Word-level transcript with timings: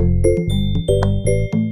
Música 0.00 1.67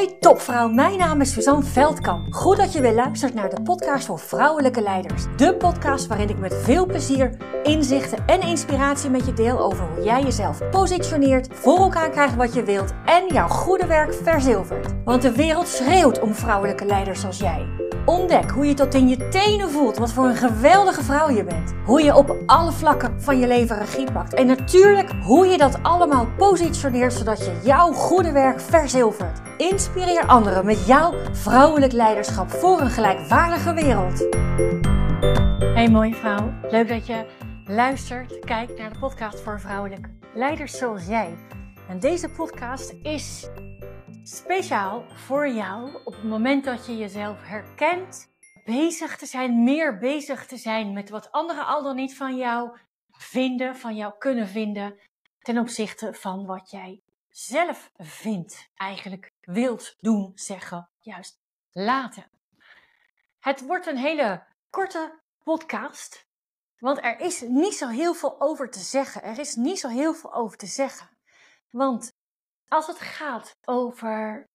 Hoi 0.00 0.18
topvrouw, 0.18 0.68
mijn 0.68 0.98
naam 0.98 1.20
is 1.20 1.32
Suzanne 1.32 1.64
Veldkamp. 1.64 2.32
Goed 2.32 2.56
dat 2.56 2.72
je 2.72 2.80
weer 2.80 2.94
luistert 2.94 3.34
naar 3.34 3.48
de 3.48 3.62
podcast 3.62 4.06
voor 4.06 4.18
vrouwelijke 4.18 4.82
leiders. 4.82 5.24
De 5.36 5.54
podcast 5.54 6.06
waarin 6.06 6.28
ik 6.28 6.38
met 6.38 6.54
veel 6.54 6.86
plezier 6.86 7.36
inzichten 7.62 8.26
en 8.26 8.40
inspiratie 8.40 9.10
met 9.10 9.26
je 9.26 9.32
deel 9.32 9.58
over 9.58 9.84
hoe 9.94 10.04
jij 10.04 10.22
jezelf 10.22 10.70
positioneert, 10.70 11.48
voor 11.52 11.78
elkaar 11.78 12.10
krijgt 12.10 12.36
wat 12.36 12.54
je 12.54 12.62
wilt 12.62 12.92
en 13.04 13.26
jouw 13.26 13.48
goede 13.48 13.86
werk 13.86 14.14
verzilvert. 14.14 14.94
Want 15.04 15.22
de 15.22 15.32
wereld 15.32 15.68
schreeuwt 15.68 16.20
om 16.20 16.34
vrouwelijke 16.34 16.84
leiders 16.84 17.20
zoals 17.20 17.38
jij. 17.38 17.66
Ontdek 18.04 18.50
hoe 18.50 18.66
je 18.66 18.74
tot 18.74 18.94
in 18.94 19.08
je 19.08 19.28
tenen 19.28 19.70
voelt 19.70 19.98
wat 19.98 20.12
voor 20.12 20.24
een 20.24 20.36
geweldige 20.36 21.02
vrouw 21.02 21.30
je 21.30 21.44
bent. 21.44 21.72
Hoe 21.84 22.02
je 22.02 22.16
op 22.16 22.36
alle 22.46 22.72
vlakken 22.72 23.20
van 23.22 23.38
je 23.38 23.46
leven 23.46 23.78
regie 23.78 24.12
pakt. 24.12 24.34
En 24.34 24.46
natuurlijk 24.46 25.10
hoe 25.22 25.46
je 25.46 25.58
dat 25.58 25.78
allemaal 25.82 26.26
positioneert 26.36 27.12
zodat 27.12 27.38
je 27.38 27.60
jouw 27.62 27.92
goede 27.92 28.32
werk 28.32 28.60
verzilvert. 28.60 29.49
Inspireer 29.60 30.26
anderen 30.26 30.64
met 30.64 30.86
jouw 30.86 31.14
vrouwelijk 31.32 31.92
leiderschap 31.92 32.50
voor 32.50 32.80
een 32.80 32.90
gelijkwaardige 32.90 33.74
wereld. 33.74 34.18
Hey 35.74 35.90
mooie 35.90 36.14
vrouw, 36.14 36.52
leuk 36.62 36.88
dat 36.88 37.06
je 37.06 37.26
luistert, 37.64 38.38
kijkt 38.38 38.78
naar 38.78 38.92
de 38.92 38.98
podcast 38.98 39.40
voor 39.40 39.60
vrouwelijke 39.60 40.08
leiders 40.34 40.78
zoals 40.78 41.06
jij. 41.06 41.34
En 41.88 41.98
deze 41.98 42.28
podcast 42.28 42.94
is 43.02 43.48
speciaal 44.22 45.04
voor 45.14 45.48
jou 45.48 45.94
op 46.04 46.12
het 46.12 46.24
moment 46.24 46.64
dat 46.64 46.86
je 46.86 46.96
jezelf 46.96 47.36
herkent, 47.42 48.28
bezig 48.64 49.16
te 49.16 49.26
zijn, 49.26 49.64
meer 49.64 49.98
bezig 49.98 50.46
te 50.46 50.56
zijn 50.56 50.92
met 50.92 51.10
wat 51.10 51.32
anderen 51.32 51.66
al 51.66 51.82
dan 51.82 51.96
niet 51.96 52.16
van 52.16 52.36
jou 52.36 52.78
vinden, 53.10 53.76
van 53.76 53.96
jou 53.96 54.12
kunnen 54.18 54.48
vinden, 54.48 55.00
ten 55.38 55.58
opzichte 55.58 56.14
van 56.14 56.46
wat 56.46 56.70
jij 56.70 57.02
zelf 57.46 57.90
vindt, 57.96 58.68
eigenlijk 58.74 59.32
wilt 59.40 59.96
doen, 60.00 60.32
zeggen, 60.34 60.90
juist 60.98 61.40
laten. 61.70 62.30
Het 63.38 63.66
wordt 63.66 63.86
een 63.86 63.96
hele 63.96 64.46
korte 64.70 65.20
podcast, 65.42 66.26
want 66.78 66.98
er 66.98 67.20
is 67.20 67.40
niet 67.40 67.74
zo 67.74 67.88
heel 67.88 68.14
veel 68.14 68.40
over 68.40 68.70
te 68.70 68.78
zeggen. 68.78 69.22
Er 69.22 69.38
is 69.38 69.54
niet 69.54 69.78
zo 69.78 69.88
heel 69.88 70.14
veel 70.14 70.34
over 70.34 70.58
te 70.58 70.66
zeggen. 70.66 71.08
Want 71.70 72.12
als 72.68 72.86
het 72.86 72.98
gaat 72.98 73.56
over 73.64 74.48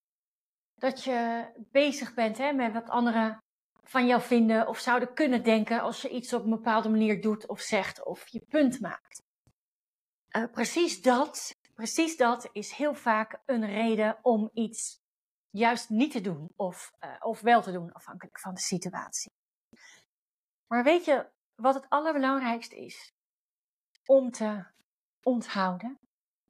dat 0.75 1.03
je 1.03 1.47
bezig 1.55 2.13
bent 2.13 2.37
hè, 2.37 2.53
met 2.53 2.73
wat 2.73 2.89
anderen 2.89 3.43
van 3.83 4.07
jou 4.07 4.21
vinden 4.21 4.67
of 4.67 4.79
zouden 4.79 5.13
kunnen 5.13 5.43
denken 5.43 5.81
als 5.81 6.01
je 6.01 6.09
iets 6.09 6.33
op 6.33 6.43
een 6.43 6.49
bepaalde 6.49 6.89
manier 6.89 7.21
doet 7.21 7.47
of 7.47 7.61
zegt 7.61 8.05
of 8.05 8.27
je 8.27 8.45
punt 8.49 8.79
maakt. 8.79 9.23
Uh, 10.31 10.43
precies 10.51 11.01
dat, 11.01 11.54
precies 11.75 12.17
dat 12.17 12.49
is 12.51 12.71
heel 12.71 12.95
vaak 12.95 13.41
een 13.45 13.65
reden 13.65 14.19
om 14.21 14.49
iets 14.53 15.03
juist 15.49 15.89
niet 15.89 16.11
te 16.11 16.21
doen 16.21 16.49
of, 16.55 16.93
uh, 16.99 17.15
of 17.19 17.41
wel 17.41 17.61
te 17.61 17.71
doen, 17.71 17.91
afhankelijk 17.91 18.39
van 18.39 18.53
de 18.53 18.59
situatie. 18.59 19.33
Maar 20.67 20.83
weet 20.83 21.05
je 21.05 21.31
wat 21.55 21.75
het 21.75 21.89
allerbelangrijkste 21.89 22.75
is 22.75 23.13
om 24.05 24.31
te 24.31 24.65
onthouden? 25.21 25.99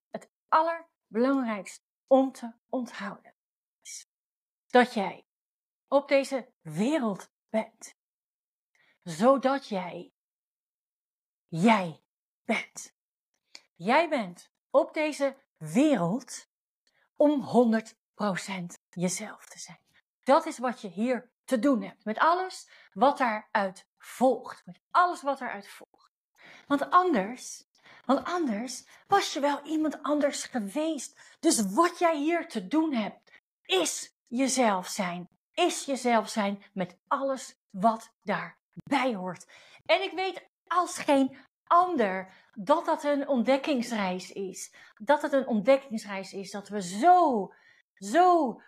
Het 0.09 0.29
aller 0.47 0.87
belangrijkst 1.07 1.83
om 2.07 2.31
te 2.31 2.53
onthouden. 2.69 3.33
Dat 4.67 4.93
jij 4.93 5.25
op 5.87 6.07
deze 6.07 6.53
wereld 6.61 7.31
bent. 7.49 7.95
Zodat 9.03 9.67
jij 9.67 10.13
jij 11.47 12.03
bent. 12.43 12.95
Jij 13.75 14.09
bent 14.09 14.53
op 14.75 14.93
deze 14.93 15.35
wereld 15.57 16.47
om 17.15 17.41
100% 17.41 17.85
jezelf 18.89 19.45
te 19.45 19.59
zijn. 19.59 19.79
Dat 20.23 20.45
is 20.45 20.57
wat 20.57 20.81
je 20.81 20.87
hier 20.87 21.29
te 21.45 21.59
doen 21.59 21.81
hebt. 21.83 22.05
Met 22.05 22.17
alles 22.17 22.69
wat 22.93 23.17
daaruit 23.17 23.87
volgt. 23.97 24.65
Met 24.65 24.79
alles 24.91 25.21
wat 25.21 25.39
daaruit 25.39 25.67
volgt. 25.67 26.11
Want 26.67 26.89
anders 26.89 27.63
want 28.05 28.23
anders 28.23 28.85
was 29.07 29.33
je 29.33 29.39
wel 29.39 29.61
iemand 29.63 30.03
anders 30.03 30.43
geweest. 30.43 31.19
Dus 31.39 31.73
wat 31.73 31.99
jij 31.99 32.17
hier 32.17 32.47
te 32.47 32.67
doen 32.67 32.93
hebt, 32.93 33.31
is 33.65 34.15
jezelf 34.27 34.87
zijn. 34.87 35.29
Is 35.53 35.85
jezelf 35.85 36.29
zijn 36.29 36.63
met 36.73 36.97
alles 37.07 37.55
wat 37.69 38.11
daarbij 38.23 39.15
hoort. 39.15 39.45
En 39.85 40.03
ik 40.03 40.11
weet 40.11 40.47
als 40.67 40.97
geen 40.97 41.37
ander 41.67 42.33
dat 42.53 42.85
dat 42.85 43.03
een 43.03 43.27
ontdekkingsreis 43.27 44.31
is. 44.31 44.75
Dat 44.97 45.21
het 45.21 45.33
een 45.33 45.47
ontdekkingsreis 45.47 46.33
is. 46.33 46.51
Dat 46.51 46.67
we 46.67 46.81
zo, 46.81 47.51
zo 47.93 48.59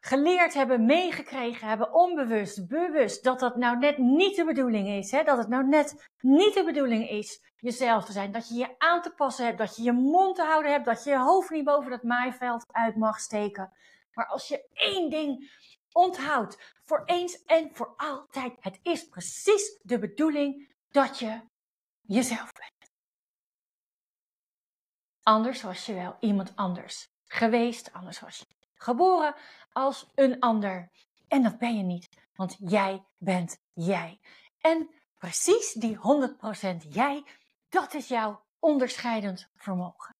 geleerd 0.00 0.54
hebben, 0.54 0.86
meegekregen 0.86 1.68
hebben, 1.68 1.94
onbewust, 1.94 2.68
bewust, 2.68 3.24
dat 3.24 3.40
dat 3.40 3.56
nou 3.56 3.78
net 3.78 3.98
niet 3.98 4.36
de 4.36 4.44
bedoeling 4.44 4.88
is. 4.88 5.10
Hè? 5.10 5.22
Dat 5.22 5.38
het 5.38 5.48
nou 5.48 5.68
net 5.68 6.10
niet 6.20 6.54
de 6.54 6.64
bedoeling 6.64 7.08
is 7.08 7.42
jezelf 7.56 8.04
te 8.04 8.12
zijn. 8.12 8.32
Dat 8.32 8.48
je 8.48 8.54
je 8.54 8.74
aan 8.78 9.02
te 9.02 9.10
passen 9.10 9.44
hebt, 9.44 9.58
dat 9.58 9.76
je 9.76 9.82
je 9.82 9.92
mond 9.92 10.36
te 10.36 10.42
houden 10.42 10.72
hebt, 10.72 10.84
dat 10.84 11.04
je 11.04 11.10
je 11.10 11.18
hoofd 11.18 11.50
niet 11.50 11.64
boven 11.64 11.90
dat 11.90 12.02
maaiveld 12.02 12.64
uit 12.70 12.96
mag 12.96 13.20
steken. 13.20 13.72
Maar 14.12 14.26
als 14.26 14.48
je 14.48 14.68
één 14.72 15.10
ding 15.10 15.50
onthoudt, 15.92 16.74
voor 16.84 17.02
eens 17.04 17.42
en 17.44 17.70
voor 17.72 17.94
altijd, 17.96 18.52
het 18.60 18.78
is 18.82 19.08
precies 19.08 19.80
de 19.82 19.98
bedoeling 19.98 20.74
dat 20.90 21.18
je 21.18 21.40
jezelf 22.06 22.52
bent. 22.52 22.92
Anders 25.22 25.62
was 25.62 25.86
je 25.86 25.94
wel 25.94 26.16
iemand 26.20 26.56
anders 26.56 27.08
geweest, 27.24 27.92
anders 27.92 28.20
was 28.20 28.38
je 28.38 28.46
geboren 28.74 29.34
als 29.72 30.10
een 30.14 30.40
ander. 30.40 30.90
En 31.28 31.42
dat 31.42 31.58
ben 31.58 31.76
je 31.76 31.82
niet, 31.82 32.08
want 32.34 32.56
jij 32.58 33.04
bent 33.18 33.62
jij. 33.72 34.20
En 34.60 34.90
precies 35.18 35.72
die 35.72 35.96
100% 35.96 36.76
jij, 36.88 37.24
dat 37.68 37.94
is 37.94 38.08
jouw 38.08 38.44
onderscheidend 38.58 39.50
vermogen. 39.54 40.15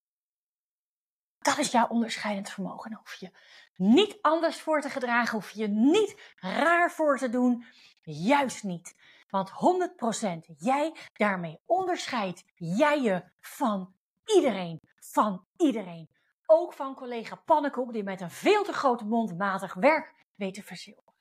Dat 1.46 1.58
is 1.58 1.70
jouw 1.70 1.86
onderscheidend 1.86 2.50
vermogen. 2.50 2.90
Dan 2.90 2.98
hoef 2.98 3.14
je 3.14 3.30
niet 3.76 4.18
anders 4.20 4.60
voor 4.60 4.80
te 4.80 4.90
gedragen, 4.90 5.34
hoef 5.34 5.50
je 5.50 5.68
niet 5.68 6.34
raar 6.36 6.90
voor 6.92 7.18
te 7.18 7.28
doen. 7.28 7.64
Juist 8.02 8.62
niet. 8.62 8.96
Want 9.30 9.50
100% 9.50 10.56
jij, 10.58 10.96
daarmee 11.12 11.60
onderscheidt 11.66 12.44
jij 12.54 13.02
je 13.02 13.24
van 13.40 13.94
iedereen. 14.24 14.80
Van 15.00 15.46
iedereen. 15.56 16.10
Ook 16.46 16.72
van 16.72 16.94
collega 16.94 17.36
Pannenkoek, 17.36 17.92
die 17.92 18.02
met 18.02 18.20
een 18.20 18.30
veel 18.30 18.64
te 18.64 18.72
grote 18.72 19.04
mond 19.04 19.38
matig 19.38 19.74
werk 19.74 20.14
weet 20.34 20.54
te 20.54 20.62
verzilveren. 20.62 21.14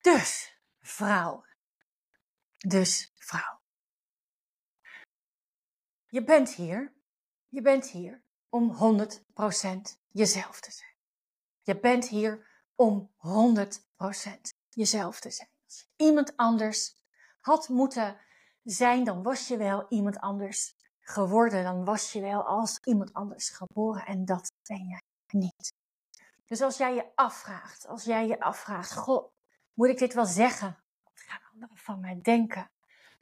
Dus, 0.00 0.58
vrouw. 0.80 1.44
Dus, 2.58 3.12
vrouw. 3.14 3.60
Je 6.06 6.24
bent 6.24 6.54
hier. 6.54 6.92
Je 7.52 7.60
bent 7.60 7.90
hier 7.90 8.22
om 8.48 8.72
100% 8.72 8.76
jezelf 10.10 10.60
te 10.60 10.70
zijn. 10.70 10.94
Je 11.62 11.80
bent 11.80 12.08
hier 12.08 12.46
om 12.74 13.10
100% 13.16 13.20
jezelf 14.68 15.20
te 15.20 15.30
zijn. 15.30 15.48
Als 15.64 15.80
je 15.80 16.04
iemand 16.04 16.36
anders 16.36 16.96
had 17.40 17.68
moeten 17.68 18.20
zijn, 18.62 19.04
dan 19.04 19.22
was 19.22 19.48
je 19.48 19.56
wel 19.56 19.86
iemand 19.88 20.18
anders 20.18 20.74
geworden, 21.00 21.64
dan 21.64 21.84
was 21.84 22.12
je 22.12 22.20
wel 22.20 22.42
als 22.42 22.78
iemand 22.84 23.12
anders 23.12 23.50
geboren 23.50 24.06
en 24.06 24.24
dat 24.24 24.52
ben 24.62 24.88
je 24.88 25.02
niet. 25.38 25.74
Dus 26.46 26.60
als 26.60 26.76
jij 26.76 26.94
je 26.94 27.06
afvraagt, 27.14 27.86
als 27.86 28.04
jij 28.04 28.26
je 28.26 28.40
afvraagt, 28.40 28.92
goh, 28.92 29.32
moet 29.74 29.88
ik 29.88 29.98
dit 29.98 30.14
wel 30.14 30.26
zeggen? 30.26 30.78
Wat 31.02 31.20
gaan 31.20 31.40
anderen 31.52 31.76
van 31.76 32.00
mij 32.00 32.18
denken? 32.22 32.70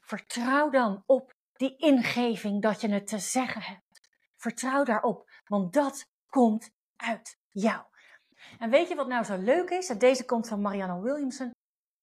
Vertrouw 0.00 0.70
dan 0.70 1.02
op 1.06 1.34
die 1.56 1.76
ingeving 1.76 2.62
dat 2.62 2.80
je 2.80 2.88
het 2.88 3.06
te 3.06 3.18
zeggen 3.18 3.62
hebt. 3.62 3.89
Vertrouw 4.40 4.84
daarop, 4.84 5.30
want 5.44 5.72
dat 5.72 6.06
komt 6.28 6.70
uit 6.96 7.36
jou. 7.48 7.84
En 8.58 8.70
weet 8.70 8.88
je 8.88 8.94
wat 8.94 9.08
nou 9.08 9.24
zo 9.24 9.36
leuk 9.36 9.70
is? 9.70 9.86
deze 9.86 10.24
komt 10.24 10.48
van 10.48 10.60
Marianne 10.60 11.00
Williamson. 11.00 11.50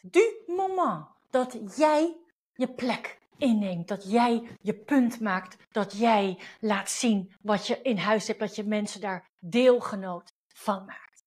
Du 0.01 0.43
moment 0.47 1.05
dat 1.29 1.77
jij 1.77 2.17
je 2.53 2.73
plek 2.73 3.19
inneemt. 3.37 3.87
Dat 3.87 4.11
jij 4.11 4.57
je 4.61 4.73
punt 4.83 5.19
maakt. 5.19 5.57
Dat 5.69 5.97
jij 5.97 6.41
laat 6.59 6.89
zien 6.89 7.33
wat 7.41 7.67
je 7.67 7.81
in 7.81 7.97
huis 7.97 8.27
hebt. 8.27 8.39
Dat 8.39 8.55
je 8.55 8.63
mensen 8.63 9.01
daar 9.01 9.29
deelgenoot 9.39 10.31
van 10.47 10.85
maakt. 10.85 11.23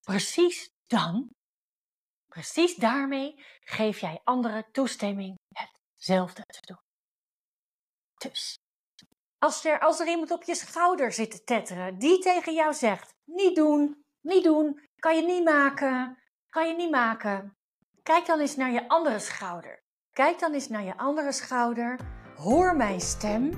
Precies 0.00 0.70
dan, 0.86 1.30
precies 2.26 2.76
daarmee 2.76 3.44
geef 3.60 4.00
jij 4.00 4.20
anderen 4.24 4.70
toestemming 4.72 5.38
hetzelfde 5.54 6.42
te 6.42 6.60
doen. 6.60 6.80
Dus, 8.18 8.58
als 9.38 9.64
er, 9.64 9.78
als 9.78 10.00
er 10.00 10.08
iemand 10.08 10.30
op 10.30 10.42
je 10.42 10.54
schouder 10.54 11.12
zit 11.12 11.30
te 11.30 11.44
tetteren, 11.44 11.98
die 11.98 12.18
tegen 12.18 12.54
jou 12.54 12.74
zegt: 12.74 13.14
niet 13.24 13.56
doen, 13.56 14.04
niet 14.20 14.44
doen, 14.44 14.80
kan 14.98 15.16
je 15.16 15.22
niet 15.22 15.44
maken, 15.44 16.18
kan 16.48 16.68
je 16.68 16.74
niet 16.74 16.90
maken. 16.90 17.56
Kijk 18.02 18.26
dan 18.26 18.40
eens 18.40 18.56
naar 18.56 18.70
je 18.70 18.88
andere 18.88 19.18
schouder. 19.18 19.84
Kijk 20.12 20.38
dan 20.38 20.52
eens 20.52 20.68
naar 20.68 20.84
je 20.84 20.96
andere 20.96 21.32
schouder. 21.32 21.98
Hoor 22.36 22.76
mijn 22.76 23.00
stem. 23.00 23.50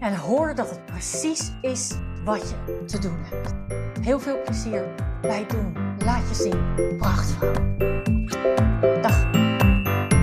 en 0.00 0.16
hoor 0.16 0.54
dat 0.54 0.70
het 0.70 0.84
precies 0.84 1.52
is 1.60 1.94
wat 2.24 2.40
je 2.50 2.84
te 2.86 2.98
doen 2.98 3.24
hebt. 3.24 3.54
Heel 4.00 4.20
veel 4.20 4.42
plezier 4.42 4.94
bij 5.20 5.46
doen. 5.46 5.96
Laat 6.04 6.28
je 6.28 6.34
zien. 6.34 6.96
Prachtvrouw. 6.98 7.52
Dag. 9.00 9.25